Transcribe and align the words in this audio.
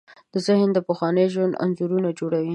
ذهن 0.45 0.69
د 0.73 0.77
پخواني 0.87 1.25
ژوند 1.33 1.59
انځورونه 1.63 2.09
جوړوي. 2.19 2.49